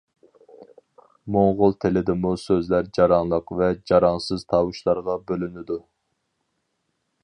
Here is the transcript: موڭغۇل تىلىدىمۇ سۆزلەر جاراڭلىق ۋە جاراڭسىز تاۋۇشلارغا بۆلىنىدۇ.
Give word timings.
موڭغۇل 1.35 1.75
تىلىدىمۇ 1.85 2.33
سۆزلەر 2.45 2.89
جاراڭلىق 2.99 3.55
ۋە 3.61 3.71
جاراڭسىز 3.93 4.49
تاۋۇشلارغا 4.55 5.23
بۆلىنىدۇ. 5.31 5.83